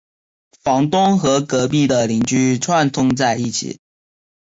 [0.63, 3.79] 房东和隔壁的邻居串通在一起